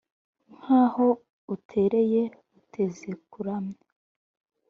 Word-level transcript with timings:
nk’aho 0.57 1.07
utereye 1.55 2.21
uteze 2.59 3.09
kuramya 3.31 3.83